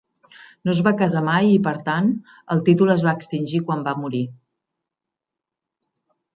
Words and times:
No 0.69 0.73
es 0.77 0.79
va 0.87 0.93
casar 1.01 1.21
mai 1.27 1.51
i, 1.57 1.59
per 1.67 1.73
tant, 1.89 2.09
el 2.57 2.65
títol 2.71 2.95
es 2.95 3.05
va 3.09 3.15
extingir 3.21 3.63
quan 3.69 3.87
va 3.91 3.97
morir. 4.01 4.25